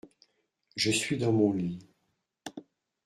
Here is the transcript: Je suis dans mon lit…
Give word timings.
Je 0.75 0.89
suis 0.89 1.19
dans 1.19 1.31
mon 1.31 1.53
lit… 1.53 1.87